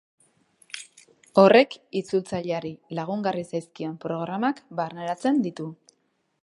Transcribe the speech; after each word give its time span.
Horrek 1.41 1.75
itzultzaileari 2.01 2.73
lagungarri 3.01 3.47
zaizkion 3.53 3.95
programak 4.07 4.65
barneratzen 4.81 5.43
ditu. 5.49 5.69